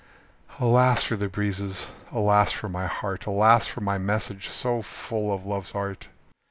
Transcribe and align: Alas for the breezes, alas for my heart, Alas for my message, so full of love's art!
Alas 0.59 1.03
for 1.03 1.15
the 1.15 1.29
breezes, 1.29 1.85
alas 2.11 2.51
for 2.51 2.67
my 2.67 2.87
heart, 2.87 3.27
Alas 3.27 3.67
for 3.67 3.81
my 3.81 3.99
message, 3.99 4.49
so 4.49 4.81
full 4.81 5.31
of 5.31 5.45
love's 5.45 5.75
art! 5.75 6.07